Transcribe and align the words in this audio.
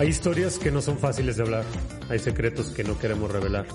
Hay 0.00 0.08
historias 0.08 0.58
que 0.58 0.70
no 0.70 0.80
son 0.80 0.98
fáciles 0.98 1.36
de 1.36 1.42
hablar, 1.42 1.66
hay 2.08 2.18
secretos 2.18 2.70
que 2.70 2.82
no 2.82 2.98
queremos 2.98 3.30
revelar, 3.30 3.66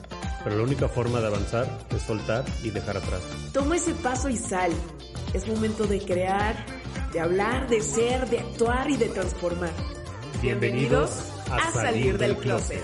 pero 0.44 0.58
la 0.58 0.64
única 0.64 0.88
forma 0.88 1.22
de 1.22 1.28
avanzar 1.28 1.68
es 1.96 2.02
soltar 2.02 2.44
y 2.64 2.72
dejar 2.72 2.98
atrás. 2.98 3.22
Toma 3.54 3.76
ese 3.76 3.94
paso 3.94 4.28
y 4.28 4.36
sal. 4.36 4.72
Es 5.36 5.48
momento 5.48 5.86
de 5.86 6.00
crear, 6.00 6.56
de 7.14 7.20
hablar, 7.20 7.70
de 7.70 7.80
ser, 7.80 8.28
de 8.28 8.40
actuar 8.40 8.90
y 8.90 8.98
de 8.98 9.10
transformar. 9.10 9.70
Bienvenidos 10.42 11.32
a, 11.52 11.72
Salir 11.72 12.18
del 12.18 12.36
Closet. 12.38 12.82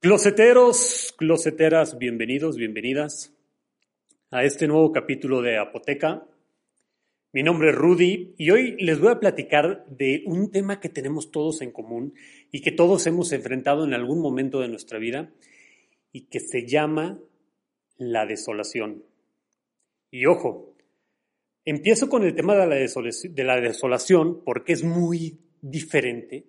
Closeteros, 0.00 1.14
closeteras, 1.18 1.98
bienvenidos, 1.98 2.56
bienvenidas 2.56 3.34
a 4.30 4.44
este 4.44 4.66
nuevo 4.66 4.92
capítulo 4.92 5.42
de 5.42 5.58
Apoteca, 5.58 6.24
mi 7.32 7.44
nombre 7.44 7.70
es 7.70 7.76
Rudy 7.76 8.34
y 8.38 8.50
hoy 8.50 8.76
les 8.80 8.98
voy 8.98 9.12
a 9.12 9.20
platicar 9.20 9.86
de 9.86 10.24
un 10.26 10.50
tema 10.50 10.80
que 10.80 10.88
tenemos 10.88 11.30
todos 11.30 11.62
en 11.62 11.70
común 11.70 12.14
y 12.50 12.60
que 12.60 12.72
todos 12.72 13.06
hemos 13.06 13.30
enfrentado 13.32 13.84
en 13.84 13.94
algún 13.94 14.20
momento 14.20 14.60
de 14.60 14.68
nuestra 14.68 14.98
vida 14.98 15.30
y 16.10 16.22
que 16.22 16.40
se 16.40 16.66
llama 16.66 17.20
la 17.98 18.26
desolación. 18.26 19.04
Y 20.10 20.26
ojo, 20.26 20.74
empiezo 21.64 22.08
con 22.08 22.24
el 22.24 22.34
tema 22.34 22.56
de 22.56 22.66
la, 22.66 22.74
desolación, 22.74 23.32
de 23.32 23.44
la 23.44 23.60
desolación 23.60 24.42
porque 24.44 24.72
es 24.72 24.82
muy 24.82 25.38
diferente 25.60 26.46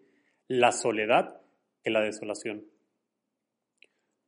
la 0.48 0.72
soledad 0.72 1.42
que 1.84 1.92
la 1.92 2.02
desolación. 2.02 2.66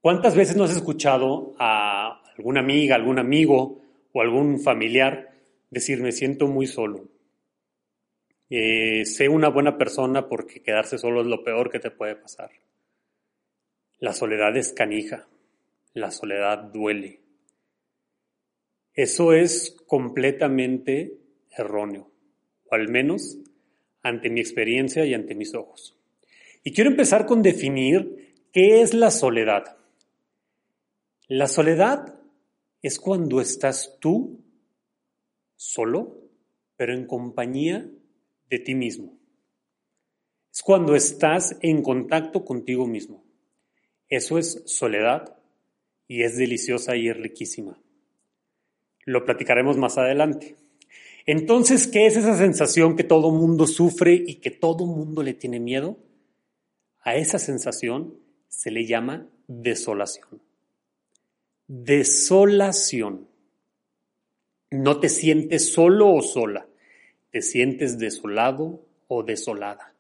¿Cuántas 0.02 0.36
veces 0.36 0.56
no 0.56 0.66
has 0.66 0.76
escuchado 0.76 1.56
a 1.58 2.22
alguna 2.38 2.60
amiga, 2.60 2.96
algún 2.96 3.18
amigo 3.18 3.82
o 4.12 4.22
algún 4.22 4.60
familiar 4.60 5.33
decir 5.74 6.02
me 6.02 6.12
siento 6.12 6.48
muy 6.48 6.68
solo. 6.68 7.10
Eh, 8.50 9.06
sé 9.06 9.28
una 9.30 9.50
buena 9.50 9.78
persona 9.78 10.30
porque 10.30 10.62
quedarse 10.62 10.98
solo 10.98 11.22
es 11.22 11.28
lo 11.28 11.44
peor 11.44 11.72
que 11.72 11.80
te 11.80 11.92
puede 11.92 12.16
pasar. 12.16 12.52
La 14.00 14.14
soledad 14.14 14.56
es 14.56 14.74
canija, 14.74 15.28
la 15.94 16.12
soledad 16.12 16.60
duele. 16.60 17.22
Eso 18.94 19.34
es 19.34 19.76
completamente 19.88 21.18
erróneo, 21.58 22.12
o 22.66 22.76
al 22.76 22.90
menos 22.90 23.40
ante 24.04 24.30
mi 24.30 24.40
experiencia 24.40 25.06
y 25.06 25.14
ante 25.14 25.34
mis 25.34 25.56
ojos. 25.56 25.98
Y 26.64 26.74
quiero 26.74 26.92
empezar 26.92 27.26
con 27.26 27.42
definir 27.42 28.36
qué 28.52 28.82
es 28.82 28.94
la 28.94 29.10
soledad. 29.10 29.78
La 31.28 31.48
soledad 31.48 32.20
es 32.84 33.00
cuando 33.00 33.42
estás 33.42 33.98
tú 34.00 34.43
solo, 35.64 36.20
pero 36.76 36.94
en 36.94 37.08
compañía 37.08 37.90
de 38.50 38.60
ti 38.60 38.76
mismo. 38.76 39.18
Es 40.52 40.62
cuando 40.62 40.94
estás 40.94 41.58
en 41.62 41.82
contacto 41.82 42.44
contigo 42.44 42.86
mismo. 42.86 43.24
Eso 44.10 44.38
es 44.38 44.62
soledad 44.66 45.38
y 46.08 46.24
es 46.24 46.38
deliciosa 46.38 46.96
y 46.96 47.08
es 47.08 47.18
riquísima. 47.18 47.82
Lo 49.06 49.26
platicaremos 49.26 49.78
más 49.78 49.98
adelante. 49.98 50.58
Entonces, 51.26 51.88
¿qué 51.88 52.08
es 52.08 52.18
esa 52.18 52.38
sensación 52.38 52.98
que 52.98 53.06
todo 53.06 53.32
mundo 53.32 53.66
sufre 53.66 54.14
y 54.14 54.36
que 54.36 54.52
todo 54.52 54.86
mundo 54.86 55.24
le 55.24 55.34
tiene 55.34 55.60
miedo? 55.60 55.98
A 57.00 57.16
esa 57.16 57.40
sensación 57.40 58.20
se 58.50 58.70
le 58.70 58.86
llama 58.86 59.30
desolación. 59.48 60.42
Desolación. 61.68 63.33
No 64.74 65.00
te 65.00 65.08
sientes 65.08 65.72
solo 65.72 66.12
o 66.12 66.24
sola, 66.24 66.66
te 67.30 67.44
sientes 67.44 68.00
desolado 68.00 68.84
o 69.08 69.22
desolada. 69.22 69.94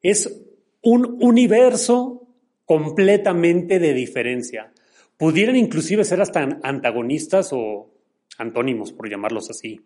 Es 0.00 0.40
un 0.82 1.18
universo 1.20 2.28
completamente 2.64 3.80
de 3.80 3.92
diferencia. 3.92 4.72
Pudieran 5.16 5.56
inclusive 5.56 6.04
ser 6.04 6.20
hasta 6.20 6.60
antagonistas 6.62 7.52
o 7.52 7.90
antónimos, 8.38 8.92
por 8.92 9.10
llamarlos 9.10 9.50
así. 9.50 9.80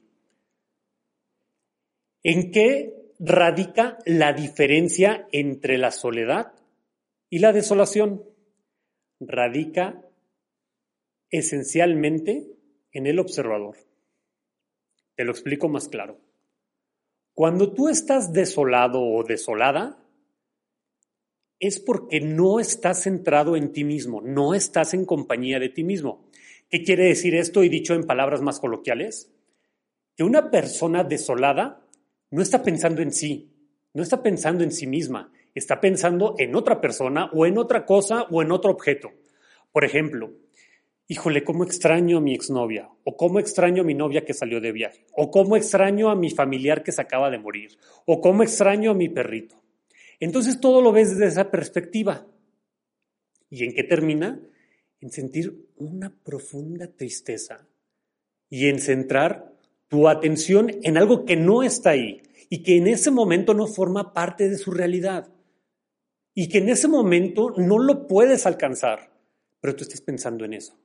¿En 2.22 2.50
qué 2.50 3.14
radica 3.18 3.96
la 4.04 4.34
diferencia 4.34 5.26
entre 5.32 5.78
la 5.78 5.90
soledad 5.90 6.52
y 7.30 7.38
la 7.38 7.54
desolación? 7.54 8.24
Radica 9.20 10.04
esencialmente 11.30 12.59
en 12.92 13.06
el 13.06 13.18
observador. 13.18 13.76
Te 15.14 15.24
lo 15.24 15.32
explico 15.32 15.68
más 15.68 15.88
claro. 15.88 16.18
Cuando 17.34 17.72
tú 17.72 17.88
estás 17.88 18.32
desolado 18.32 19.02
o 19.02 19.22
desolada, 19.24 19.98
es 21.58 21.78
porque 21.78 22.20
no 22.20 22.58
estás 22.58 23.02
centrado 23.02 23.54
en 23.54 23.72
ti 23.72 23.84
mismo, 23.84 24.22
no 24.22 24.54
estás 24.54 24.94
en 24.94 25.04
compañía 25.04 25.58
de 25.58 25.68
ti 25.68 25.84
mismo. 25.84 26.26
¿Qué 26.70 26.82
quiere 26.82 27.04
decir 27.04 27.34
esto 27.34 27.62
y 27.62 27.68
dicho 27.68 27.94
en 27.94 28.04
palabras 28.04 28.40
más 28.40 28.60
coloquiales? 28.60 29.30
Que 30.16 30.24
una 30.24 30.50
persona 30.50 31.04
desolada 31.04 31.86
no 32.30 32.42
está 32.42 32.62
pensando 32.62 33.02
en 33.02 33.12
sí, 33.12 33.52
no 33.92 34.02
está 34.02 34.22
pensando 34.22 34.64
en 34.64 34.72
sí 34.72 34.86
misma, 34.86 35.32
está 35.54 35.80
pensando 35.80 36.34
en 36.38 36.54
otra 36.54 36.80
persona 36.80 37.30
o 37.32 37.44
en 37.44 37.58
otra 37.58 37.84
cosa 37.84 38.22
o 38.30 38.40
en 38.40 38.52
otro 38.52 38.70
objeto. 38.70 39.12
Por 39.72 39.84
ejemplo, 39.84 40.32
híjole, 41.10 41.42
cómo 41.42 41.64
extraño 41.64 42.18
a 42.18 42.20
mi 42.20 42.34
exnovia, 42.34 42.88
o 43.02 43.16
cómo 43.16 43.40
extraño 43.40 43.82
a 43.82 43.84
mi 43.84 43.94
novia 43.94 44.24
que 44.24 44.32
salió 44.32 44.60
de 44.60 44.70
viaje, 44.70 45.06
o 45.12 45.28
cómo 45.28 45.56
extraño 45.56 46.08
a 46.08 46.14
mi 46.14 46.30
familiar 46.30 46.84
que 46.84 46.92
se 46.92 47.02
acaba 47.02 47.30
de 47.30 47.38
morir, 47.40 47.76
o 48.06 48.20
cómo 48.20 48.44
extraño 48.44 48.92
a 48.92 48.94
mi 48.94 49.08
perrito. 49.08 49.60
Entonces 50.20 50.60
todo 50.60 50.80
lo 50.80 50.92
ves 50.92 51.10
desde 51.10 51.26
esa 51.26 51.50
perspectiva. 51.50 52.28
¿Y 53.50 53.64
en 53.64 53.74
qué 53.74 53.82
termina? 53.82 54.40
En 55.00 55.10
sentir 55.10 55.66
una 55.78 56.14
profunda 56.22 56.86
tristeza 56.86 57.66
y 58.48 58.68
en 58.68 58.78
centrar 58.78 59.52
tu 59.88 60.06
atención 60.06 60.70
en 60.84 60.96
algo 60.96 61.24
que 61.24 61.34
no 61.34 61.64
está 61.64 61.90
ahí 61.90 62.22
y 62.48 62.62
que 62.62 62.76
en 62.76 62.86
ese 62.86 63.10
momento 63.10 63.52
no 63.52 63.66
forma 63.66 64.12
parte 64.12 64.48
de 64.48 64.58
su 64.58 64.70
realidad 64.70 65.28
y 66.34 66.48
que 66.48 66.58
en 66.58 66.68
ese 66.68 66.86
momento 66.86 67.52
no 67.56 67.80
lo 67.80 68.06
puedes 68.06 68.46
alcanzar, 68.46 69.10
pero 69.60 69.74
tú 69.74 69.82
estás 69.82 70.02
pensando 70.02 70.44
en 70.44 70.54
eso. 70.54 70.79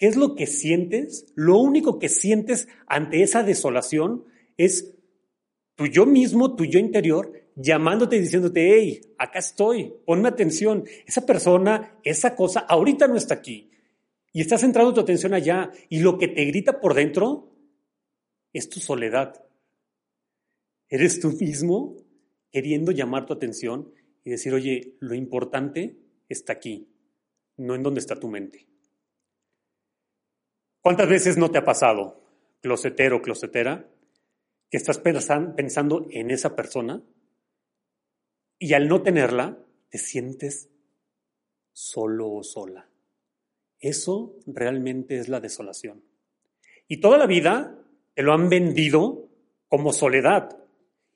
¿Qué 0.00 0.06
es 0.06 0.16
lo 0.16 0.34
que 0.34 0.46
sientes? 0.46 1.26
Lo 1.34 1.58
único 1.58 1.98
que 1.98 2.08
sientes 2.08 2.68
ante 2.86 3.22
esa 3.22 3.42
desolación 3.42 4.24
es 4.56 4.94
tu 5.74 5.88
yo 5.88 6.06
mismo, 6.06 6.56
tu 6.56 6.64
yo 6.64 6.78
interior, 6.78 7.30
llamándote 7.54 8.16
y 8.16 8.20
diciéndote, 8.20 8.74
hey, 8.74 9.02
acá 9.18 9.40
estoy, 9.40 9.92
ponme 10.06 10.28
atención. 10.28 10.84
Esa 11.06 11.26
persona, 11.26 12.00
esa 12.02 12.34
cosa, 12.34 12.60
ahorita 12.60 13.08
no 13.08 13.16
está 13.16 13.34
aquí. 13.34 13.72
Y 14.32 14.40
estás 14.40 14.62
centrando 14.62 14.94
tu 14.94 15.02
atención 15.02 15.34
allá. 15.34 15.70
Y 15.90 15.98
lo 15.98 16.16
que 16.16 16.28
te 16.28 16.46
grita 16.46 16.80
por 16.80 16.94
dentro 16.94 17.54
es 18.54 18.70
tu 18.70 18.80
soledad. 18.80 19.44
Eres 20.88 21.20
tú 21.20 21.30
mismo 21.32 21.98
queriendo 22.50 22.90
llamar 22.90 23.26
tu 23.26 23.34
atención 23.34 23.92
y 24.24 24.30
decir, 24.30 24.54
oye, 24.54 24.96
lo 25.00 25.14
importante 25.14 25.98
está 26.30 26.54
aquí, 26.54 26.88
no 27.58 27.74
en 27.74 27.82
donde 27.82 28.00
está 28.00 28.18
tu 28.18 28.28
mente. 28.28 28.69
¿Cuántas 30.82 31.08
veces 31.08 31.36
no 31.36 31.50
te 31.50 31.58
ha 31.58 31.64
pasado, 31.64 32.22
closetero, 32.62 33.20
closetera, 33.20 33.86
que 34.70 34.78
estás 34.78 34.98
pensando 34.98 36.06
en 36.10 36.30
esa 36.30 36.56
persona 36.56 37.02
y 38.58 38.72
al 38.72 38.88
no 38.88 39.02
tenerla 39.02 39.58
te 39.90 39.98
sientes 39.98 40.70
solo 41.72 42.30
o 42.30 42.42
sola? 42.42 42.88
Eso 43.78 44.38
realmente 44.46 45.18
es 45.18 45.28
la 45.28 45.40
desolación. 45.40 46.02
Y 46.88 46.98
toda 46.98 47.18
la 47.18 47.26
vida 47.26 47.78
te 48.14 48.22
lo 48.22 48.32
han 48.32 48.48
vendido 48.48 49.28
como 49.68 49.92
soledad. 49.92 50.56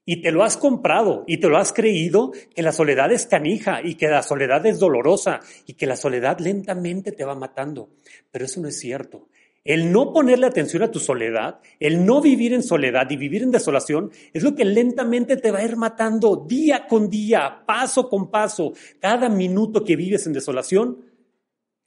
Y 0.06 0.20
te 0.20 0.30
lo 0.30 0.42
has 0.42 0.58
comprado 0.58 1.24
y 1.26 1.38
te 1.38 1.48
lo 1.48 1.56
has 1.56 1.72
creído 1.72 2.32
que 2.54 2.60
la 2.60 2.72
soledad 2.72 3.10
es 3.10 3.24
canija 3.24 3.80
y 3.82 3.94
que 3.94 4.08
la 4.08 4.22
soledad 4.22 4.66
es 4.66 4.78
dolorosa 4.78 5.40
y 5.66 5.72
que 5.74 5.86
la 5.86 5.96
soledad 5.96 6.38
lentamente 6.40 7.12
te 7.12 7.24
va 7.24 7.34
matando. 7.34 7.88
Pero 8.30 8.44
eso 8.44 8.60
no 8.60 8.68
es 8.68 8.78
cierto. 8.78 9.28
El 9.64 9.90
no 9.92 10.12
ponerle 10.12 10.46
atención 10.46 10.82
a 10.82 10.90
tu 10.90 11.00
soledad, 11.00 11.60
el 11.80 12.04
no 12.04 12.20
vivir 12.20 12.52
en 12.52 12.62
soledad 12.62 13.10
y 13.10 13.16
vivir 13.16 13.42
en 13.42 13.50
desolación, 13.50 14.10
es 14.34 14.42
lo 14.42 14.54
que 14.54 14.66
lentamente 14.66 15.38
te 15.38 15.50
va 15.50 15.60
a 15.60 15.64
ir 15.64 15.76
matando 15.76 16.44
día 16.46 16.86
con 16.86 17.08
día, 17.08 17.62
paso 17.66 18.10
con 18.10 18.30
paso. 18.30 18.74
Cada 19.00 19.30
minuto 19.30 19.82
que 19.82 19.96
vives 19.96 20.26
en 20.26 20.34
desolación 20.34 21.06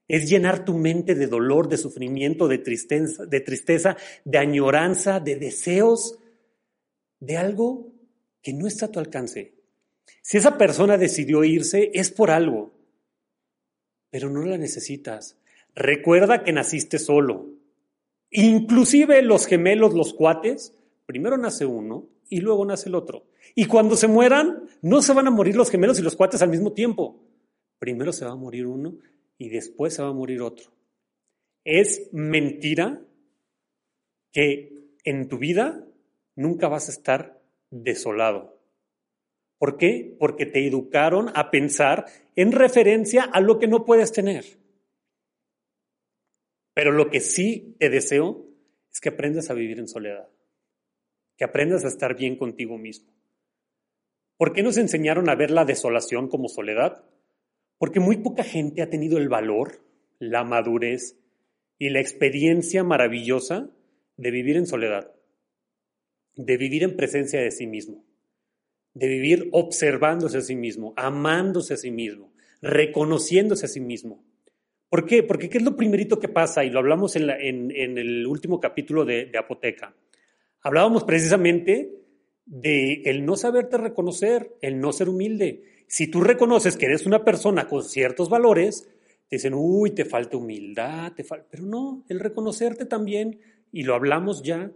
es 0.07 0.27
llenar 0.27 0.65
tu 0.65 0.73
mente 0.75 1.13
de 1.13 1.27
dolor, 1.27 1.69
de 1.69 1.77
sufrimiento, 1.77 2.47
de 2.47 2.57
tristeza, 2.57 3.25
de, 3.27 3.41
tristeza, 3.41 3.95
de 4.25 4.39
añoranza, 4.39 5.19
de 5.19 5.35
deseos, 5.35 6.17
de 7.19 7.37
algo 7.37 7.93
que 8.41 8.53
no 8.53 8.65
está 8.65 8.87
a 8.87 8.91
tu 8.91 8.99
alcance. 8.99 9.53
Si 10.23 10.37
esa 10.37 10.57
persona 10.57 10.97
decidió 10.97 11.43
irse, 11.43 11.91
es 11.93 12.09
por 12.09 12.31
algo, 12.31 12.73
pero 14.09 14.31
no 14.31 14.43
la 14.45 14.57
necesitas. 14.57 15.37
Recuerda 15.75 16.43
que 16.43 16.53
naciste 16.53 16.97
solo. 16.97 17.56
Inclusive 18.31 19.21
los 19.21 19.45
gemelos, 19.45 19.93
los 19.93 20.13
cuates, 20.13 20.73
primero 21.05 21.37
nace 21.37 21.65
uno 21.65 22.07
y 22.29 22.41
luego 22.41 22.65
nace 22.65 22.89
el 22.89 22.95
otro. 22.95 23.25
Y 23.55 23.65
cuando 23.65 23.95
se 23.95 24.07
mueran, 24.07 24.63
no 24.81 25.01
se 25.01 25.13
van 25.13 25.27
a 25.27 25.31
morir 25.31 25.55
los 25.55 25.69
gemelos 25.69 25.99
y 25.99 26.01
los 26.01 26.15
cuates 26.15 26.41
al 26.41 26.49
mismo 26.49 26.73
tiempo. 26.73 27.19
Primero 27.79 28.11
se 28.11 28.25
va 28.25 28.31
a 28.31 28.35
morir 28.35 28.67
uno 28.67 28.97
y 29.37 29.49
después 29.49 29.93
se 29.93 30.01
va 30.01 30.09
a 30.09 30.13
morir 30.13 30.41
otro. 30.41 30.71
Es 31.63 32.09
mentira 32.11 33.01
que 34.31 34.91
en 35.03 35.27
tu 35.27 35.37
vida 35.37 35.85
nunca 36.35 36.67
vas 36.67 36.89
a 36.89 36.91
estar 36.91 37.41
desolado. 37.69 38.57
¿Por 39.57 39.77
qué? 39.77 40.15
Porque 40.19 40.45
te 40.45 40.67
educaron 40.67 41.31
a 41.33 41.49
pensar 41.49 42.05
en 42.35 42.51
referencia 42.51 43.23
a 43.23 43.41
lo 43.41 43.57
que 43.57 43.67
no 43.67 43.85
puedes 43.85 44.11
tener. 44.11 44.45
Pero 46.77 46.91
lo 46.91 47.09
que 47.09 47.21
sí 47.21 47.75
te 47.79 47.89
deseo 47.89 48.45
es 48.93 48.99
que 48.99 49.09
aprendas 49.09 49.49
a 49.49 49.55
vivir 49.55 49.79
en 49.79 49.87
soledad, 49.87 50.29
que 51.35 51.43
aprendas 51.43 51.83
a 51.83 51.87
estar 51.87 52.15
bien 52.15 52.35
contigo 52.35 52.77
mismo. 52.77 53.11
¿Por 54.37 54.53
qué 54.53 54.61
nos 54.61 54.77
enseñaron 54.77 55.27
a 55.27 55.33
ver 55.33 55.49
la 55.49 55.65
desolación 55.65 56.29
como 56.29 56.49
soledad? 56.49 57.03
Porque 57.79 57.99
muy 57.99 58.17
poca 58.17 58.43
gente 58.43 58.83
ha 58.83 58.91
tenido 58.91 59.17
el 59.17 59.27
valor, 59.27 59.81
la 60.19 60.43
madurez 60.43 61.17
y 61.79 61.89
la 61.89 61.99
experiencia 61.99 62.83
maravillosa 62.83 63.71
de 64.15 64.29
vivir 64.29 64.55
en 64.55 64.67
soledad, 64.67 65.15
de 66.35 66.57
vivir 66.57 66.83
en 66.83 66.95
presencia 66.95 67.41
de 67.41 67.49
sí 67.49 67.65
mismo, 67.65 68.05
de 68.93 69.07
vivir 69.07 69.49
observándose 69.51 70.37
a 70.37 70.41
sí 70.41 70.55
mismo, 70.55 70.93
amándose 70.95 71.73
a 71.73 71.77
sí 71.77 71.89
mismo, 71.89 72.31
reconociéndose 72.61 73.65
a 73.65 73.69
sí 73.69 73.79
mismo. 73.79 74.23
¿Por 74.89 75.05
qué? 75.05 75.23
Porque 75.23 75.49
¿qué 75.49 75.57
es 75.57 75.63
lo 75.63 75.75
primerito 75.75 76.19
que 76.19 76.29
pasa? 76.29 76.63
Y 76.63 76.69
lo 76.69 76.79
hablamos 76.79 77.15
en, 77.15 77.29
el 77.71 78.25
último 78.25 78.59
capítulo 78.59 79.03
de, 79.03 79.31
Apoteca. 79.37 79.93
Hablábamos 80.61 81.03
precisamente 81.03 82.03
de 82.45 83.01
el 83.05 83.25
no 83.25 83.35
saberte 83.35 83.77
reconocer, 83.77 84.55
el 84.61 84.79
no 84.79 84.93
ser 84.93 85.09
humilde. 85.09 85.85
Si 85.87 86.07
tú 86.07 86.21
reconoces 86.21 86.77
que 86.77 86.85
eres 86.85 87.05
una 87.05 87.25
persona 87.25 87.67
con 87.67 87.83
ciertos 87.83 88.29
valores, 88.29 88.87
te 89.27 89.35
dicen, 89.35 89.53
uy, 89.53 89.91
te 89.91 90.05
falta 90.05 90.37
humildad, 90.37 91.11
te 91.13 91.25
falta... 91.25 91.47
Pero 91.49 91.65
no, 91.65 92.05
el 92.07 92.21
reconocerte 92.21 92.85
también, 92.85 93.41
y 93.73 93.83
lo 93.83 93.93
hablamos 93.93 94.41
ya, 94.41 94.71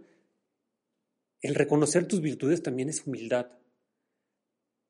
el 1.40 1.54
reconocer 1.54 2.06
tus 2.06 2.20
virtudes 2.20 2.62
también 2.62 2.90
es 2.90 3.06
humildad. 3.06 3.46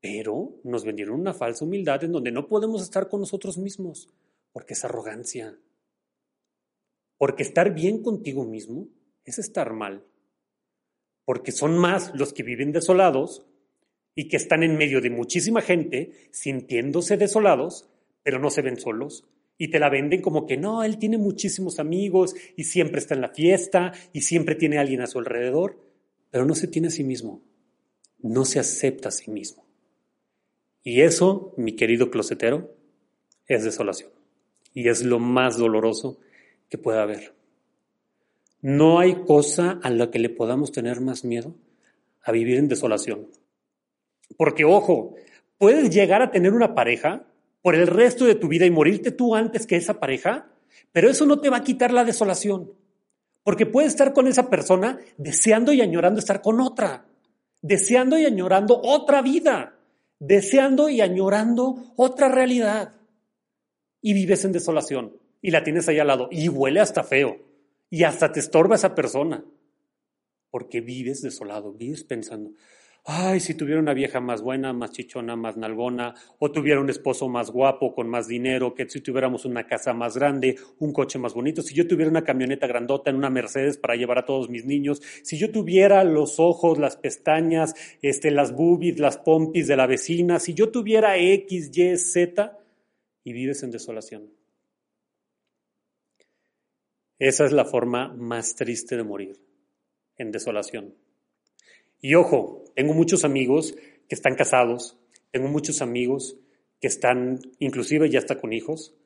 Pero 0.00 0.60
nos 0.64 0.84
vendieron 0.84 1.20
una 1.20 1.32
falsa 1.32 1.64
humildad 1.64 2.02
en 2.02 2.10
donde 2.10 2.32
no 2.32 2.48
podemos 2.48 2.82
estar 2.82 3.08
con 3.08 3.20
nosotros 3.20 3.56
mismos 3.56 4.08
porque 4.52 4.74
es 4.74 4.84
arrogancia. 4.84 5.58
Porque 7.18 7.42
estar 7.42 7.74
bien 7.74 8.02
contigo 8.02 8.44
mismo 8.44 8.88
es 9.24 9.38
estar 9.38 9.72
mal. 9.72 10.04
Porque 11.24 11.52
son 11.52 11.78
más 11.78 12.12
los 12.14 12.32
que 12.32 12.42
viven 12.42 12.72
desolados 12.72 13.46
y 14.14 14.28
que 14.28 14.36
están 14.36 14.62
en 14.62 14.76
medio 14.76 15.00
de 15.00 15.10
muchísima 15.10 15.62
gente 15.62 16.28
sintiéndose 16.32 17.16
desolados, 17.16 17.88
pero 18.22 18.38
no 18.38 18.50
se 18.50 18.62
ven 18.62 18.78
solos. 18.78 19.24
Y 19.56 19.68
te 19.68 19.78
la 19.78 19.88
venden 19.88 20.20
como 20.20 20.46
que 20.46 20.56
no, 20.56 20.82
él 20.82 20.98
tiene 20.98 21.18
muchísimos 21.18 21.78
amigos 21.78 22.34
y 22.56 22.64
siempre 22.64 22.98
está 22.98 23.14
en 23.14 23.20
la 23.20 23.28
fiesta 23.28 23.92
y 24.12 24.22
siempre 24.22 24.56
tiene 24.56 24.78
a 24.78 24.80
alguien 24.80 25.02
a 25.02 25.06
su 25.06 25.18
alrededor, 25.18 25.78
pero 26.30 26.44
no 26.44 26.54
se 26.54 26.66
tiene 26.66 26.88
a 26.88 26.90
sí 26.90 27.04
mismo, 27.04 27.42
no 28.18 28.44
se 28.44 28.58
acepta 28.58 29.10
a 29.10 29.12
sí 29.12 29.30
mismo. 29.30 29.64
Y 30.82 31.02
eso, 31.02 31.54
mi 31.56 31.76
querido 31.76 32.10
closetero, 32.10 32.74
es 33.46 33.62
desolación 33.62 34.21
y 34.74 34.88
es 34.88 35.02
lo 35.02 35.18
más 35.18 35.56
doloroso 35.56 36.18
que 36.68 36.78
pueda 36.78 37.02
haber. 37.02 37.34
No 38.60 38.98
hay 38.98 39.24
cosa 39.26 39.80
a 39.82 39.90
la 39.90 40.10
que 40.10 40.18
le 40.18 40.30
podamos 40.30 40.72
tener 40.72 41.00
más 41.00 41.24
miedo 41.24 41.54
a 42.22 42.32
vivir 42.32 42.58
en 42.58 42.68
desolación. 42.68 43.28
Porque, 44.36 44.64
ojo, 44.64 45.14
puedes 45.58 45.90
llegar 45.90 46.22
a 46.22 46.30
tener 46.30 46.52
una 46.54 46.74
pareja 46.74 47.24
por 47.60 47.74
el 47.74 47.86
resto 47.86 48.24
de 48.24 48.34
tu 48.34 48.48
vida 48.48 48.64
y 48.64 48.70
morirte 48.70 49.10
tú 49.10 49.34
antes 49.34 49.66
que 49.66 49.76
esa 49.76 50.00
pareja, 50.00 50.48
pero 50.92 51.10
eso 51.10 51.26
no 51.26 51.40
te 51.40 51.50
va 51.50 51.58
a 51.58 51.64
quitar 51.64 51.92
la 51.92 52.04
desolación. 52.04 52.72
Porque 53.42 53.66
puedes 53.66 53.92
estar 53.92 54.12
con 54.12 54.28
esa 54.28 54.48
persona 54.48 55.00
deseando 55.16 55.72
y 55.72 55.80
añorando 55.80 56.20
estar 56.20 56.40
con 56.40 56.60
otra, 56.60 57.04
deseando 57.60 58.18
y 58.18 58.24
añorando 58.24 58.80
otra 58.82 59.22
vida, 59.22 59.76
deseando 60.20 60.88
y 60.88 61.00
añorando 61.00 61.92
otra 61.96 62.28
realidad 62.28 62.94
y 64.02 64.12
vives 64.12 64.44
en 64.44 64.52
desolación 64.52 65.16
y 65.40 65.50
la 65.50 65.64
tienes 65.64 65.88
ahí 65.88 65.98
al 65.98 66.08
lado 66.08 66.28
y 66.30 66.48
huele 66.48 66.80
hasta 66.80 67.04
feo 67.04 67.38
y 67.88 68.02
hasta 68.04 68.32
te 68.32 68.40
estorba 68.40 68.74
esa 68.74 68.94
persona 68.94 69.44
porque 70.50 70.82
vives 70.82 71.22
desolado, 71.22 71.72
vives 71.72 72.04
pensando, 72.04 72.52
ay, 73.04 73.40
si 73.40 73.54
tuviera 73.54 73.80
una 73.80 73.94
vieja 73.94 74.20
más 74.20 74.42
buena, 74.42 74.72
más 74.72 74.92
chichona, 74.92 75.34
más 75.34 75.56
nalgona, 75.56 76.14
o 76.38 76.52
tuviera 76.52 76.78
un 76.78 76.90
esposo 76.90 77.28
más 77.28 77.50
guapo, 77.50 77.94
con 77.94 78.08
más 78.08 78.28
dinero, 78.28 78.74
que 78.74 78.88
si 78.88 79.00
tuviéramos 79.00 79.44
una 79.44 79.66
casa 79.66 79.92
más 79.94 80.16
grande, 80.16 80.56
un 80.78 80.92
coche 80.92 81.18
más 81.18 81.34
bonito, 81.34 81.62
si 81.62 81.74
yo 81.74 81.88
tuviera 81.88 82.10
una 82.10 82.22
camioneta 82.22 82.66
grandota 82.66 83.10
en 83.10 83.16
una 83.16 83.30
Mercedes 83.30 83.78
para 83.78 83.96
llevar 83.96 84.18
a 84.18 84.26
todos 84.26 84.50
mis 84.50 84.64
niños, 84.64 85.00
si 85.22 85.38
yo 85.38 85.50
tuviera 85.50 86.04
los 86.04 86.38
ojos, 86.38 86.78
las 86.78 86.96
pestañas, 86.96 87.74
este, 88.02 88.30
las 88.30 88.52
boobies, 88.54 89.00
las 89.00 89.16
pompis 89.16 89.66
de 89.66 89.76
la 89.76 89.86
vecina, 89.86 90.38
si 90.38 90.54
yo 90.54 90.70
tuviera 90.70 91.16
X, 91.16 91.70
Y, 91.74 91.96
Z, 91.96 92.58
y 93.24 93.32
vives 93.32 93.62
en 93.62 93.70
desolación. 93.70 94.30
Esa 97.18 97.44
es 97.44 97.52
la 97.52 97.64
forma 97.64 98.12
más 98.14 98.56
triste 98.56 98.96
de 98.96 99.04
morir, 99.04 99.40
en 100.16 100.32
desolación. 100.32 100.94
Y 102.00 102.14
ojo, 102.14 102.64
tengo 102.74 102.94
muchos 102.94 103.24
amigos 103.24 103.76
que 104.08 104.14
están 104.14 104.34
casados, 104.34 104.98
tengo 105.30 105.48
muchos 105.48 105.82
amigos 105.82 106.36
que 106.80 106.88
están, 106.88 107.40
inclusive 107.60 108.10
ya 108.10 108.18
está 108.18 108.40
con 108.40 108.52
hijos, 108.52 108.96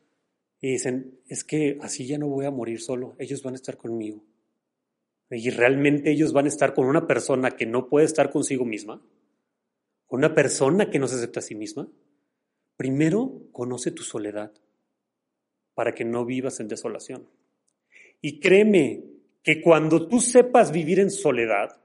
y 0.61 0.71
dicen, 0.71 1.21
es 1.29 1.45
que 1.45 1.79
así 1.83 2.07
ya 2.07 2.17
no 2.17 2.29
voy 2.29 2.47
a 2.47 2.51
morir 2.51 2.81
solo, 2.81 3.15
ellos 3.19 3.43
van 3.43 3.53
a 3.53 3.57
estar 3.57 3.77
conmigo. 3.77 4.25
Y 5.31 5.51
realmente 5.51 6.11
ellos 6.11 6.33
van 6.33 6.47
a 6.47 6.49
estar 6.49 6.73
con 6.73 6.87
una 6.87 7.07
persona 7.07 7.51
que 7.51 7.67
no 7.67 7.89
puede 7.89 8.07
estar 8.07 8.31
consigo 8.31 8.65
misma, 8.65 9.03
una 10.09 10.35
persona 10.35 10.89
que 10.89 10.99
no 10.99 11.09
se 11.09 11.17
acepta 11.17 11.41
a 11.41 11.43
sí 11.43 11.55
misma, 11.55 11.89
Primero, 12.77 13.43
conoce 13.53 13.91
tu 13.91 14.03
soledad 14.03 14.53
para 15.75 15.95
que 15.95 16.05
no 16.05 16.25
vivas 16.25 16.61
en 16.61 16.69
desolación. 16.69 17.29
Y 18.21 18.41
créeme 18.41 19.05
que 19.43 19.61
cuando 19.61 20.09
tú 20.09 20.21
sepas 20.21 20.73
vivir 20.73 21.01
en 21.01 21.11
soledad, 21.11 21.81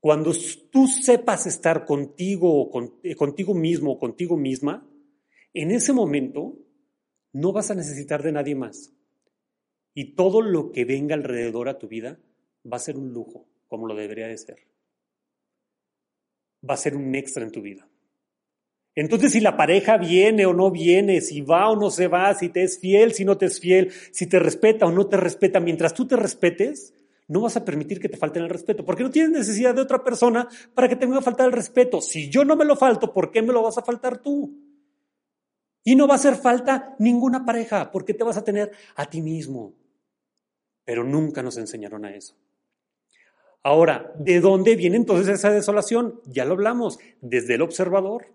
cuando 0.00 0.32
tú 0.70 0.86
sepas 0.86 1.46
estar 1.46 1.84
contigo 1.86 2.62
o 2.62 2.98
eh, 3.02 3.14
contigo 3.14 3.54
mismo 3.54 3.92
o 3.92 3.98
contigo 3.98 4.36
misma, 4.36 4.86
en 5.54 5.70
ese 5.70 5.92
momento 5.92 6.58
no 7.32 7.52
vas 7.52 7.70
a 7.70 7.74
necesitar 7.74 8.22
de 8.22 8.32
nadie 8.32 8.54
más. 8.54 8.92
Y 9.94 10.14
todo 10.14 10.42
lo 10.42 10.72
que 10.72 10.84
venga 10.84 11.14
alrededor 11.14 11.68
a 11.68 11.78
tu 11.78 11.88
vida 11.88 12.18
va 12.70 12.76
a 12.76 12.80
ser 12.80 12.96
un 12.96 13.12
lujo, 13.12 13.46
como 13.68 13.86
lo 13.86 13.94
debería 13.94 14.26
de 14.26 14.36
ser. 14.36 14.58
Va 16.68 16.74
a 16.74 16.78
ser 16.78 16.96
un 16.96 17.14
extra 17.14 17.44
en 17.44 17.52
tu 17.52 17.62
vida. 17.62 17.88
Entonces, 18.96 19.32
si 19.32 19.40
la 19.40 19.56
pareja 19.56 19.96
viene 19.96 20.46
o 20.46 20.54
no 20.54 20.70
viene, 20.70 21.20
si 21.20 21.40
va 21.40 21.68
o 21.68 21.76
no 21.76 21.90
se 21.90 22.06
va, 22.06 22.32
si 22.34 22.48
te 22.48 22.62
es 22.62 22.78
fiel, 22.78 23.12
si 23.12 23.24
no 23.24 23.36
te 23.36 23.46
es 23.46 23.58
fiel, 23.58 23.90
si 24.12 24.26
te 24.26 24.38
respeta 24.38 24.86
o 24.86 24.92
no 24.92 25.06
te 25.08 25.16
respeta, 25.16 25.58
mientras 25.58 25.94
tú 25.94 26.06
te 26.06 26.16
respetes, 26.16 26.94
no 27.26 27.40
vas 27.40 27.56
a 27.56 27.64
permitir 27.64 28.00
que 28.00 28.08
te 28.08 28.16
falten 28.16 28.44
el 28.44 28.50
respeto, 28.50 28.84
porque 28.84 29.02
no 29.02 29.10
tienes 29.10 29.32
necesidad 29.32 29.74
de 29.74 29.80
otra 29.80 30.04
persona 30.04 30.48
para 30.74 30.88
que 30.88 30.96
te 30.96 31.06
venga 31.06 31.18
a 31.18 31.22
faltar 31.22 31.46
el 31.46 31.52
respeto. 31.52 32.00
Si 32.00 32.30
yo 32.30 32.44
no 32.44 32.54
me 32.54 32.64
lo 32.64 32.76
falto, 32.76 33.12
¿por 33.12 33.30
qué 33.30 33.42
me 33.42 33.52
lo 33.52 33.62
vas 33.62 33.78
a 33.78 33.82
faltar 33.82 34.18
tú? 34.18 34.54
Y 35.82 35.96
no 35.96 36.06
va 36.06 36.14
a 36.14 36.16
hacer 36.16 36.36
falta 36.36 36.94
ninguna 36.98 37.44
pareja, 37.44 37.90
porque 37.90 38.14
te 38.14 38.24
vas 38.24 38.36
a 38.36 38.44
tener 38.44 38.70
a 38.94 39.06
ti 39.06 39.20
mismo. 39.20 39.74
Pero 40.84 41.02
nunca 41.02 41.42
nos 41.42 41.56
enseñaron 41.56 42.04
a 42.04 42.14
eso. 42.14 42.36
Ahora, 43.62 44.12
¿de 44.18 44.40
dónde 44.40 44.76
viene 44.76 44.96
entonces 44.96 45.28
esa 45.28 45.50
desolación? 45.50 46.20
Ya 46.26 46.44
lo 46.44 46.52
hablamos, 46.52 46.98
desde 47.22 47.54
el 47.54 47.62
observador. 47.62 48.33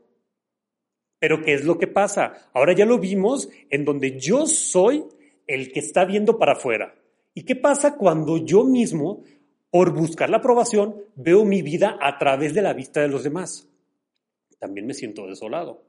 Pero 1.20 1.42
¿qué 1.44 1.54
es 1.54 1.66
lo 1.66 1.78
que 1.78 1.88
pasa? 1.88 2.50
Ahora 2.54 2.74
ya 2.74 2.86
lo 2.86 2.98
vimos 2.98 3.50
en 3.70 3.86
donde 3.86 4.20
yo 4.20 4.48
soy 4.48 5.06
el 5.48 5.72
que 5.72 5.80
está 5.80 6.06
viendo 6.06 6.40
para 6.40 6.54
afuera. 6.54 6.96
¿Y 7.34 7.44
qué 7.44 7.56
pasa 7.56 7.98
cuando 7.98 8.38
yo 8.38 8.64
mismo, 8.64 9.24
por 9.70 9.94
buscar 9.94 10.30
la 10.30 10.38
aprobación, 10.38 10.96
veo 11.16 11.46
mi 11.46 11.62
vida 11.62 11.98
a 12.02 12.18
través 12.18 12.54
de 12.54 12.62
la 12.62 12.74
vista 12.74 13.02
de 13.02 13.10
los 13.10 13.24
demás? 13.24 13.68
También 14.60 14.88
me 14.88 14.94
siento 14.94 15.28
desolado. 15.28 15.84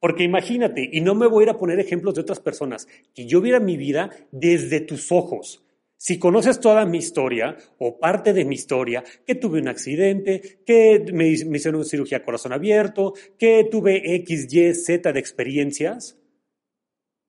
Porque 0.00 0.24
imagínate, 0.24 0.88
y 0.92 1.00
no 1.00 1.14
me 1.14 1.26
voy 1.26 1.42
a 1.42 1.46
ir 1.46 1.50
a 1.50 1.58
poner 1.58 1.78
ejemplos 1.78 2.14
de 2.14 2.22
otras 2.22 2.40
personas, 2.40 2.88
que 3.14 3.26
yo 3.26 3.40
viera 3.40 3.60
mi 3.60 3.76
vida 3.76 4.10
desde 4.32 4.80
tus 4.80 5.12
ojos. 5.12 5.62
Si 6.02 6.18
conoces 6.18 6.58
toda 6.58 6.84
mi 6.84 6.98
historia 6.98 7.56
o 7.78 8.00
parte 8.00 8.32
de 8.32 8.44
mi 8.44 8.56
historia, 8.56 9.04
que 9.24 9.36
tuve 9.36 9.60
un 9.60 9.68
accidente, 9.68 10.64
que 10.66 11.04
me, 11.12 11.28
hicieron 11.28 11.76
una 11.76 11.84
cirugía 11.84 12.24
corazón 12.24 12.52
abierto, 12.52 13.14
que 13.38 13.68
tuve 13.70 14.16
X, 14.16 14.52
Y, 14.52 14.74
Z 14.74 15.12
de 15.12 15.20
experiencias, 15.20 16.18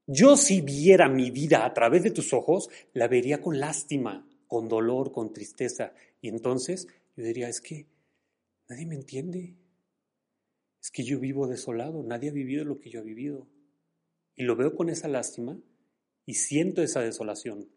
yo 0.08 0.36
si 0.38 0.62
viera 0.62 1.08
mi 1.08 1.30
vida 1.30 1.68
a 1.68 1.74
través 1.76 2.02
de 2.02 2.10
tus 2.10 2.34
ojos, 2.34 2.68
la 2.94 3.08
vería 3.08 3.42
con 3.42 3.60
lástima, 3.60 4.28
con 4.48 4.70
dolor, 4.70 5.12
con 5.12 5.34
tristeza. 5.34 5.94
Y 6.20 6.30
entonces 6.30 6.88
yo 7.16 7.24
diría, 7.24 7.50
es 7.50 7.62
que 7.62 7.86
nadie 8.68 8.88
me 8.88 8.96
entiende. 8.96 9.56
Es 10.82 10.90
que 10.90 11.04
yo 11.04 11.20
vivo 11.20 11.46
desolado, 11.46 12.02
nadie 12.02 12.32
ha 12.32 12.34
vivido 12.34 12.66
lo 12.66 12.80
que 12.80 12.90
yo 12.90 13.02
he 13.02 13.04
vivido. 13.04 13.48
Y 14.36 14.46
lo 14.46 14.56
veo 14.56 14.76
con 14.76 14.90
esa 14.90 15.08
lástima 15.08 15.62
y 16.26 16.34
siento 16.34 16.82
esa 16.82 17.02
desolación. 17.02 17.70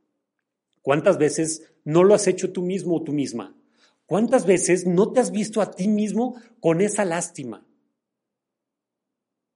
¿Cuántas 0.86 1.18
veces 1.18 1.68
no 1.82 2.04
lo 2.04 2.14
has 2.14 2.28
hecho 2.28 2.52
tú 2.52 2.62
mismo 2.62 2.94
o 2.94 3.02
tú 3.02 3.12
misma? 3.12 3.60
¿Cuántas 4.06 4.46
veces 4.46 4.86
no 4.86 5.10
te 5.10 5.18
has 5.18 5.32
visto 5.32 5.60
a 5.60 5.72
ti 5.72 5.88
mismo 5.88 6.40
con 6.60 6.80
esa 6.80 7.04
lástima? 7.04 7.66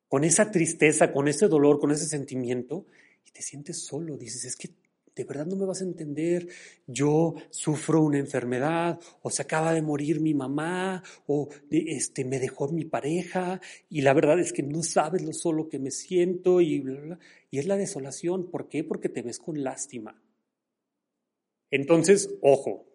Con 0.09 0.25
esa 0.25 0.51
tristeza, 0.51 1.13
con 1.13 1.29
ese 1.29 1.47
dolor, 1.47 1.79
con 1.79 1.93
ese 1.93 2.07
sentimiento, 2.07 2.89
y 3.25 3.31
te 3.31 3.43
sientes 3.43 3.79
solo. 3.79 4.17
Dices, 4.17 4.45
es 4.45 4.57
que 4.57 4.71
de 5.15 5.23
verdad 5.23 5.47
no 5.47 5.55
me 5.55 5.67
vas 5.67 5.83
a 5.83 5.85
entender, 5.85 6.49
yo 6.89 7.37
sufro 7.51 8.03
una 8.03 8.19
enfermedad, 8.19 8.99
o 9.23 9.31
se 9.31 9.43
acaba 9.43 9.73
de 9.73 9.83
morir 9.83 10.19
mi 10.21 10.35
mamá, 10.35 11.05
o 11.29 11.49
este, 11.71 12.25
me 12.25 12.41
dejó 12.41 12.73
mi 12.73 12.87
pareja, 12.87 13.61
y 13.89 14.01
la 14.01 14.15
verdad 14.15 14.41
es 14.41 14.53
que 14.53 14.65
no 14.65 14.83
sabes 14.83 15.23
lo 15.23 15.33
solo 15.33 15.69
que 15.69 15.79
me 15.79 15.93
siento, 15.93 16.61
y, 16.61 16.85
y 17.53 17.59
es 17.61 17.67
la 17.69 17.77
desolación. 17.77 18.51
¿Por 18.51 18.69
qué? 18.69 18.83
Porque 18.83 19.09
te 19.09 19.23
ves 19.23 19.39
con 19.39 19.63
lástima. 19.63 20.21
Entonces, 21.71 22.35
ojo, 22.43 22.87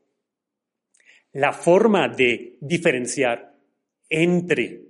la 1.32 1.54
forma 1.54 2.08
de 2.08 2.58
diferenciar 2.62 3.56
entre 4.10 4.86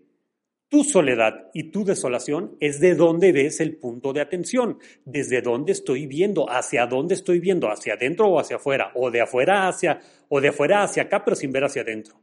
tu 0.67 0.83
soledad 0.83 1.49
y 1.53 1.71
tu 1.71 1.85
desolación 1.85 2.57
es 2.59 2.79
de 2.79 2.95
dónde 2.95 3.31
ves 3.31 3.59
el 3.61 3.77
punto 3.77 4.13
de 4.13 4.21
atención, 4.21 4.79
desde 5.05 5.41
dónde 5.41 5.71
estoy 5.71 6.05
viendo, 6.05 6.49
hacia 6.49 6.85
dónde 6.85 7.13
estoy 7.13 7.39
viendo, 7.39 7.69
hacia 7.69 7.93
adentro 7.93 8.27
o 8.27 8.39
hacia 8.39 8.57
afuera, 8.57 8.91
o 8.95 9.11
de 9.11 9.21
afuera 9.21 9.67
hacia 9.67 10.01
o 10.27 10.41
de 10.41 10.49
afuera 10.49 10.83
hacia 10.83 11.03
acá, 11.03 11.23
pero 11.23 11.35
sin 11.35 11.51
ver 11.51 11.63
hacia 11.63 11.83
adentro. 11.83 12.19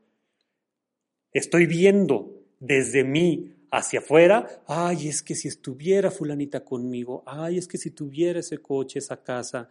Estoy 1.33 1.67
viendo 1.67 2.45
desde 2.61 3.05
mí 3.05 3.55
hacia 3.71 4.01
afuera, 4.01 4.63
ay, 4.67 5.09
es 5.09 5.23
que 5.23 5.35
si 5.35 5.49
estuviera 5.49 6.11
fulanita 6.11 6.63
conmigo, 6.63 7.23
ay, 7.27 7.57
es 7.57 7.67
que 7.67 7.79
si 7.79 7.91
tuviera 7.91 8.41
ese 8.41 8.59
coche, 8.59 8.99
esa 8.99 9.23
casa, 9.23 9.69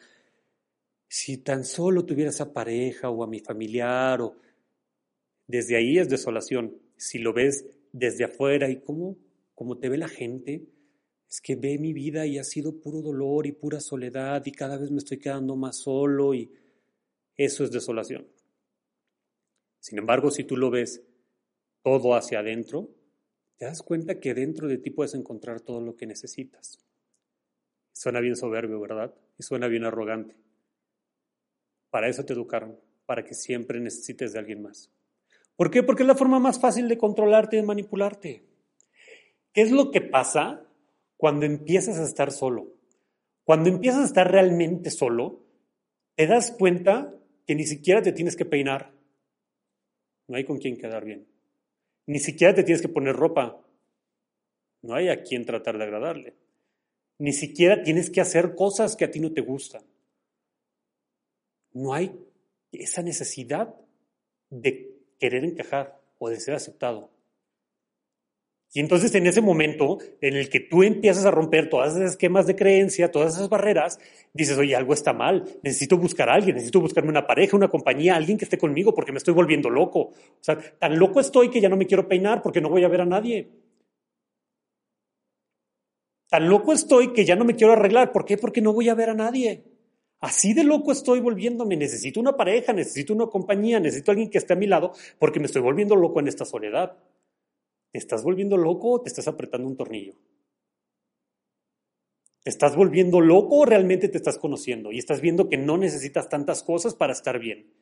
si 1.12 1.39
tan 1.39 1.65
solo 1.65 2.06
tuviera 2.06 2.30
esa 2.30 2.53
pareja 2.53 3.10
o 3.10 3.22
a 3.22 3.27
mi 3.27 3.41
familiar 3.41 4.22
o 4.22 4.38
desde 5.46 5.75
ahí 5.75 5.98
es 5.98 6.08
desolación. 6.08 6.77
Si 6.96 7.20
lo 7.20 7.34
ves 7.34 7.65
desde 7.91 8.24
afuera 8.24 8.70
y 8.70 8.80
cómo, 8.80 9.18
cómo 9.53 9.77
te 9.77 9.89
ve 9.89 9.98
la 9.98 10.08
gente, 10.08 10.70
es 11.30 11.41
que 11.41 11.58
ve 11.58 11.77
mi 11.80 11.91
vida 11.91 12.25
y 12.25 12.38
ha 12.38 12.46
sido 12.46 12.80
puro 12.80 13.01
dolor 13.01 13.46
y 13.46 13.51
pura 13.51 13.82
soledad 13.82 14.41
y 14.46 14.53
cada 14.53 14.77
vez 14.77 14.89
me 14.89 15.00
estoy 15.00 15.20
quedando 15.20 15.58
más 15.58 15.80
solo 15.80 16.34
y 16.34 16.50
eso 17.36 17.65
es 17.65 17.72
desolación. 17.72 18.25
Sin 19.82 20.00
embargo, 20.00 20.32
si 20.32 20.46
tú 20.46 20.56
lo 20.56 20.72
ves 20.72 21.03
todo 21.84 22.15
hacia 22.15 22.39
adentro, 22.39 22.89
te 23.58 23.65
das 23.65 23.82
cuenta 23.82 24.18
que 24.18 24.34
dentro 24.34 24.70
de 24.70 24.77
ti 24.77 24.91
puedes 24.91 25.13
encontrar 25.13 25.60
todo 25.60 25.82
lo 25.82 25.98
que 25.98 26.08
necesitas. 26.08 26.80
Suena 27.91 28.22
bien 28.22 28.38
soberbio, 28.38 28.80
¿verdad? 28.80 29.13
Y 29.38 29.44
suena 29.44 29.68
bien 29.68 29.84
arrogante. 29.84 30.38
Para 31.91 32.10
eso 32.10 32.25
te 32.25 32.33
educaron, 32.33 32.79
para 33.05 33.24
que 33.24 33.36
siempre 33.36 33.79
necesites 33.79 34.33
de 34.33 34.39
alguien 34.39 34.63
más. 34.63 34.89
¿Por 35.55 35.69
qué? 35.69 35.83
Porque 35.83 36.01
es 36.01 36.07
la 36.07 36.15
forma 36.15 36.39
más 36.39 36.60
fácil 36.60 36.88
de 36.88 36.98
controlarte 36.98 37.57
y 37.57 37.60
de 37.60 37.65
manipularte. 37.67 38.43
¿Qué 39.53 39.62
es 39.62 39.71
lo 39.71 39.91
que 39.91 40.01
pasa 40.01 40.65
cuando 41.17 41.45
empiezas 41.45 42.00
a 42.00 42.03
estar 42.03 42.31
solo? 42.31 42.74
Cuando 43.43 43.69
empiezas 43.69 44.01
a 44.01 44.05
estar 44.05 44.31
realmente 44.31 44.89
solo, 44.89 45.43
te 46.15 46.25
das 46.25 46.51
cuenta 46.51 47.13
que 47.45 47.53
ni 47.53 47.65
siquiera 47.65 48.01
te 48.01 48.13
tienes 48.13 48.36
que 48.36 48.45
peinar. 48.45 48.91
No 50.27 50.38
hay 50.38 50.45
con 50.45 50.57
quien 50.57 50.77
quedar 50.77 51.03
bien. 51.03 51.27
Ni 52.07 52.19
siquiera 52.19 52.55
te 52.55 52.63
tienes 52.63 52.81
que 52.81 52.89
poner 52.89 53.15
ropa. 53.15 53.62
No 54.81 54.95
hay 54.95 55.10
a 55.10 55.24
quien 55.24 55.45
tratar 55.45 55.77
de 55.77 55.83
agradarle. 55.83 56.36
Ni 57.19 57.33
siquiera 57.33 57.83
tienes 57.83 58.10
que 58.10 58.21
hacer 58.21 58.55
cosas 58.55 58.95
que 58.95 59.05
a 59.05 59.12
ti 59.12 59.19
no 59.19 59.33
te 59.33 59.41
gustan. 59.41 59.83
No 61.74 61.94
hay 61.94 62.12
esa 62.72 63.01
necesidad 63.01 63.75
de 64.50 64.92
querer 65.20 65.44
encajar 65.44 66.00
o 66.18 66.30
de 66.30 66.40
ser 66.40 66.56
aceptado. 66.56 67.10
Y 68.74 68.80
entonces 68.80 69.13
en 69.16 69.28
ese 69.28 69.42
momento 69.42 69.98
en 70.22 70.36
el 70.36 70.50
que 70.50 70.62
tú 70.62 70.84
empiezas 70.84 71.25
a 71.25 71.32
romper 71.32 71.70
todas 71.70 71.94
esas 71.94 72.12
esquemas 72.12 72.48
de 72.48 72.56
creencia, 72.56 73.12
todas 73.12 73.36
esas 73.36 73.50
barreras, 73.50 74.00
dices, 74.34 74.58
oye, 74.58 74.75
algo 74.78 74.94
está 74.94 75.12
mal, 75.12 75.44
necesito 75.62 75.98
buscar 75.98 76.30
a 76.30 76.36
alguien, 76.36 76.56
necesito 76.56 76.80
buscarme 76.80 77.10
una 77.10 77.28
pareja, 77.28 77.58
una 77.58 77.68
compañía, 77.68 78.16
alguien 78.16 78.38
que 78.38 78.46
esté 78.46 78.58
conmigo 78.58 78.94
porque 78.94 79.12
me 79.12 79.18
estoy 79.18 79.34
volviendo 79.34 79.70
loco. 79.70 80.00
O 80.00 80.40
sea, 80.40 80.58
tan 80.58 80.98
loco 80.98 81.20
estoy 81.20 81.50
que 81.50 81.60
ya 81.60 81.68
no 81.68 81.75
me 81.75 81.86
quiero 81.86 82.08
peinar 82.08 82.42
porque 82.42 82.62
no 82.62 82.70
voy 82.70 82.86
a 82.86 82.88
ver 82.88 83.01
a 83.01 83.06
nadie. 83.06 83.50
Tan 86.30 86.48
loco 86.48 86.72
estoy 86.72 87.12
que 87.12 87.25
ya 87.25 87.36
no 87.36 87.44
me 87.44 87.56
quiero 87.56 87.74
arreglar. 87.74 88.13
¿Por 88.13 88.24
qué? 88.24 88.38
Porque 88.38 88.62
no 88.62 88.72
voy 88.72 88.88
a 88.88 88.96
ver 88.96 89.10
a 89.10 89.13
nadie. 89.13 89.66
Así 90.22 90.54
de 90.54 90.63
loco 90.63 90.92
estoy 90.92 91.20
volviéndome. 91.20 91.75
Necesito 91.75 92.20
una 92.20 92.38
pareja, 92.38 92.74
necesito 92.74 93.13
una 93.13 93.25
compañía, 93.25 93.80
necesito 93.80 94.12
alguien 94.12 94.30
que 94.30 94.38
esté 94.38 94.54
a 94.54 94.56
mi 94.56 94.68
lado 94.68 94.94
porque 95.20 95.40
me 95.40 95.48
estoy 95.48 95.63
volviendo 95.63 95.96
loco 95.96 96.20
en 96.20 96.28
esta 96.28 96.46
soledad. 96.46 96.96
¿Te 97.92 97.98
estás 97.98 98.24
volviendo 98.24 98.56
loco 98.56 98.92
o 98.92 99.01
te 99.01 99.10
estás 99.10 99.28
apretando 99.28 99.68
un 99.68 99.75
tornillo? 99.75 100.13
¿Te 102.44 102.50
estás 102.50 102.75
volviendo 102.75 103.20
loco 103.20 103.58
o 103.58 103.66
realmente 103.66 104.10
te 104.10 104.18
estás 104.18 104.38
conociendo 104.38 104.92
y 104.92 105.00
estás 105.00 105.22
viendo 105.22 105.50
que 105.50 105.58
no 105.58 105.78
necesitas 105.78 106.30
tantas 106.30 106.63
cosas 106.63 106.94
para 106.94 107.13
estar 107.13 107.40
bien? 107.40 107.74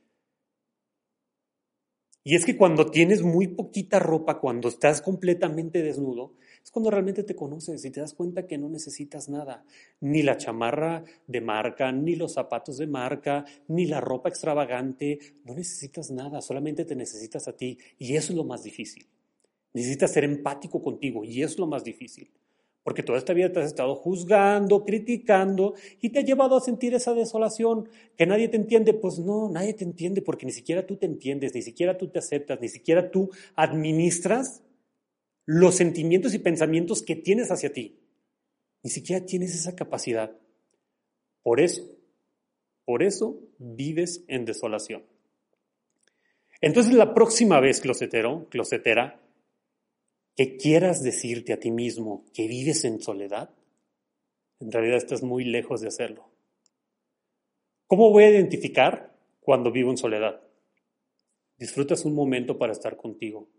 Y 2.24 2.36
es 2.36 2.46
que 2.46 2.58
cuando 2.58 2.90
tienes 2.90 3.22
muy 3.22 3.48
poquita 3.48 4.00
ropa, 4.00 4.40
cuando 4.40 4.70
estás 4.70 5.02
completamente 5.02 5.82
desnudo, 5.82 6.36
es 6.64 6.72
cuando 6.72 6.92
realmente 6.92 7.24
te 7.24 7.36
conoces 7.36 7.84
y 7.86 7.92
te 7.92 8.02
das 8.02 8.14
cuenta 8.14 8.48
que 8.48 8.58
no 8.58 8.70
necesitas 8.70 9.30
nada, 9.30 9.66
ni 10.02 10.24
la 10.24 10.38
chamarra 10.38 11.04
de 11.28 11.42
marca, 11.42 11.92
ni 11.92 12.16
los 12.16 12.34
zapatos 12.34 12.78
de 12.78 12.88
marca, 12.88 13.46
ni 13.68 13.86
la 13.86 14.02
ropa 14.02 14.30
extravagante, 14.30 15.20
no 15.46 15.54
necesitas 15.54 16.12
nada, 16.12 16.42
solamente 16.42 16.86
te 16.86 16.96
necesitas 16.96 17.48
a 17.48 17.56
ti 17.56 17.78
y 17.98 18.16
eso 18.16 18.34
es 18.34 18.38
lo 18.38 18.44
más 18.44 18.64
difícil. 18.64 19.08
Necesitas 19.74 20.12
ser 20.12 20.24
empático 20.24 20.82
contigo 20.82 21.24
y 21.24 21.42
eso 21.42 21.54
es 21.54 21.60
lo 21.60 21.68
más 21.68 21.84
difícil. 21.84 22.30
Porque 22.84 23.04
toda 23.04 23.20
esta 23.20 23.34
vida 23.34 23.52
te 23.52 23.60
has 23.60 23.68
estado 23.68 23.96
juzgando, 23.96 24.84
criticando 24.84 25.76
y 26.02 26.10
te 26.10 26.20
ha 26.20 26.24
llevado 26.24 26.58
a 26.58 26.62
sentir 26.62 26.94
esa 26.94 27.14
desolación, 27.14 27.88
que 28.18 28.26
nadie 28.26 28.48
te 28.48 28.58
entiende. 28.58 28.94
Pues 28.94 29.20
no, 29.20 29.50
nadie 29.50 29.74
te 29.74 29.84
entiende 29.84 30.22
porque 30.22 30.46
ni 30.46 30.52
siquiera 30.52 30.88
tú 30.88 30.96
te 30.96 31.06
entiendes, 31.06 31.54
ni 31.54 31.62
siquiera 31.62 31.98
tú 31.98 32.08
te 32.08 32.20
aceptas, 32.20 32.60
ni 32.62 32.68
siquiera 32.68 33.12
tú 33.12 33.30
administras 33.56 34.64
los 35.52 35.78
sentimientos 35.78 36.36
y 36.36 36.38
pensamientos 36.38 37.02
que 37.02 37.16
tienes 37.16 37.50
hacia 37.50 37.74
ti. 37.74 37.98
Ni 38.84 38.92
siquiera 38.92 39.26
tienes 39.26 39.56
esa 39.56 39.76
capacidad. 39.76 40.32
Por 41.42 41.60
eso, 41.60 41.90
por 42.86 43.02
eso 43.02 43.40
vives 43.58 44.24
en 44.28 44.46
desolación. 44.46 45.02
Entonces 46.62 46.94
la 46.94 47.16
próxima 47.16 47.60
vez, 47.60 47.82
closetero, 47.82 48.48
closetera, 48.50 49.24
que 50.36 50.56
quieras 50.58 51.02
decirte 51.02 51.52
a 51.52 51.60
ti 51.60 51.72
mismo 51.72 52.26
que 52.32 52.48
vives 52.48 52.86
en 52.86 53.02
soledad, 53.02 53.50
en 54.60 54.72
realidad 54.72 54.98
estás 54.98 55.24
muy 55.24 55.46
lejos 55.46 55.82
de 55.82 55.88
hacerlo. 55.88 56.30
¿Cómo 57.88 58.12
voy 58.12 58.26
a 58.26 58.30
identificar 58.30 59.18
cuando 59.40 59.72
vivo 59.72 59.90
en 59.90 59.98
soledad? 59.98 60.44
Disfrutas 61.58 62.06
un 62.06 62.14
momento 62.14 62.60
para 62.60 62.72
estar 62.72 62.98
contigo. 62.98 63.50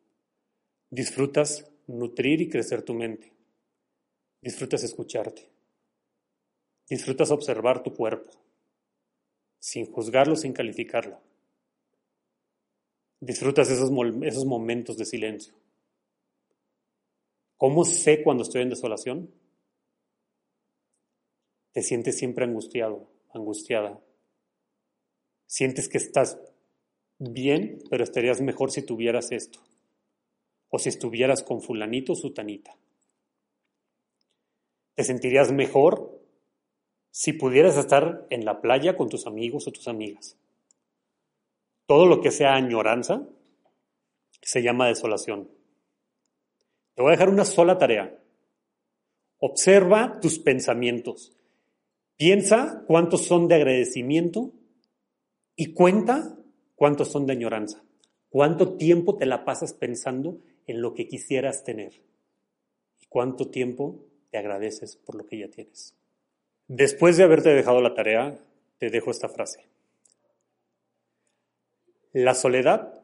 Disfrutas 0.89 1.70
nutrir 1.87 2.41
y 2.41 2.49
crecer 2.49 2.83
tu 2.83 2.95
mente. 2.95 3.33
Disfrutas 4.43 4.83
escucharte. 4.85 5.51
Disfrutas 6.89 7.31
observar 7.31 7.85
tu 7.85 7.95
cuerpo, 7.95 8.33
sin 9.61 9.87
juzgarlo, 9.93 10.35
sin 10.35 10.53
calificarlo. 10.53 11.21
Disfrutas 13.21 13.71
esos, 13.71 13.93
esos 14.23 14.45
momentos 14.45 14.97
de 14.97 15.05
silencio. 15.05 15.55
¿Cómo 17.57 17.85
sé 17.85 18.23
cuando 18.25 18.43
estoy 18.43 18.63
en 18.63 18.71
desolación? 18.71 19.31
Te 21.73 21.83
sientes 21.83 22.19
siempre 22.19 22.45
angustiado, 22.45 23.09
angustiada. 23.33 24.01
Sientes 25.47 25.89
que 25.89 25.99
estás 25.99 26.41
bien, 27.19 27.85
pero 27.89 28.03
estarías 28.03 28.41
mejor 28.41 28.73
si 28.73 28.83
tuvieras 28.83 29.31
esto. 29.31 29.61
O 30.71 30.79
si 30.79 30.89
estuvieras 30.89 31.43
con 31.43 31.61
fulanito 31.61 32.13
o 32.13 32.17
sutanita. 32.17 32.75
Te 34.95 35.05
sentirías 35.05 35.53
mejor 35.53 36.21
si 37.11 37.33
pudieras 37.33 37.77
estar 37.77 38.27
en 38.31 38.45
la 38.45 38.61
playa 38.61 38.97
con 38.97 39.09
tus 39.09 39.27
amigos 39.27 39.67
o 39.67 39.73
tus 39.73 39.89
amigas. 39.89 40.37
Todo 41.87 42.07
lo 42.07 42.21
que 42.21 42.31
sea 42.31 42.55
añoranza 42.55 43.27
se 44.43 44.63
llama 44.63 44.89
desolación. 44.89 45.51
Te 46.95 47.03
voy 47.03 47.11
a 47.11 47.17
dejar 47.17 47.29
una 47.29 47.45
sola 47.45 47.79
tarea. 47.79 48.17
Observa 49.39 50.21
tus 50.21 50.39
pensamientos. 50.39 51.33
Piensa 52.17 52.85
cuántos 52.87 53.25
son 53.25 53.49
de 53.49 53.55
agradecimiento 53.55 54.53
y 55.57 55.73
cuenta 55.73 56.37
cuántos 56.77 57.09
son 57.09 57.27
de 57.27 57.33
añoranza. 57.33 57.83
¿Cuánto 58.29 58.77
tiempo 58.77 59.17
te 59.17 59.27
la 59.27 59.45
pasas 59.45 59.73
pensando 59.73 60.39
en 60.71 60.83
lo 60.83 60.95
que 60.95 61.09
quisieras 61.09 61.65
tener? 61.65 62.01
¿Y 63.01 63.07
cuánto 63.07 63.49
tiempo 63.49 64.05
te 64.31 64.39
agradeces 64.39 64.97
por 64.97 65.17
lo 65.17 65.27
que 65.27 65.39
ya 65.39 65.49
tienes? 65.49 65.97
Después 66.69 67.17
de 67.17 67.25
haberte 67.25 67.51
dejado 67.51 67.81
la 67.81 67.95
tarea, 67.95 68.39
te 68.79 68.91
dejo 68.91 69.11
esta 69.11 69.29
frase. 69.29 69.67
La 72.13 72.35
soledad 72.35 73.03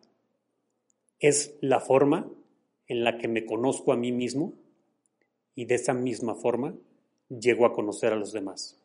es 1.19 1.57
la 1.61 1.81
forma 1.81 2.31
en 2.87 3.03
la 3.03 3.19
que 3.19 3.27
me 3.27 3.45
conozco 3.45 3.93
a 3.93 3.97
mí 3.97 4.13
mismo 4.13 4.53
y 5.57 5.65
de 5.65 5.75
esa 5.75 5.93
misma 5.93 6.37
forma 6.37 6.75
llego 7.29 7.67
a 7.67 7.73
conocer 7.73 8.13
a 8.13 8.17
los 8.17 8.33
demás. 8.33 8.79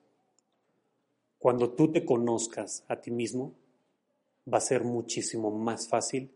Cuando 1.37 1.71
tú 1.71 1.91
te 1.91 2.03
conozcas 2.03 2.83
a 2.87 2.99
ti 2.99 3.11
mismo, 3.11 3.53
va 4.51 4.57
a 4.57 4.61
ser 4.61 4.83
muchísimo 4.83 5.51
más 5.51 5.87
fácil 5.87 6.31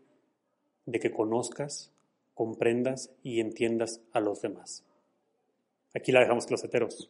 de 0.84 1.00
que 1.00 1.10
conozcas, 1.10 1.92
comprendas 2.36 3.10
y 3.22 3.40
entiendas 3.40 4.02
a 4.12 4.20
los 4.20 4.42
demás. 4.42 4.84
Aquí 5.94 6.12
la 6.12 6.20
dejamos, 6.20 6.46
closeteros. 6.46 7.08